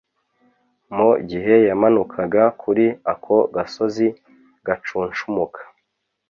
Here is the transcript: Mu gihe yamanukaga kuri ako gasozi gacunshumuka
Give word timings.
Mu 0.95 1.09
gihe 1.29 1.55
yamanukaga 1.69 2.43
kuri 2.61 2.85
ako 3.11 3.37
gasozi 3.55 4.07
gacunshumuka 4.65 5.61